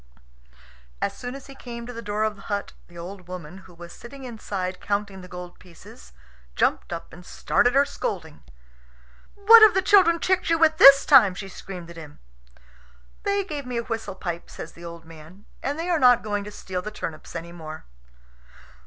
[0.99, 3.73] As soon as he came to the door of the hut, the old woman, who
[3.75, 6.11] was sitting inside counting the gold pieces,
[6.55, 8.41] jumped up and started her scolding.
[9.35, 12.17] "What have the children tricked you with this time?" she screamed at him.
[13.21, 16.43] "They gave me a whistle pipe," says the old man, "and they are not going
[16.45, 17.85] to steal the turnips any more."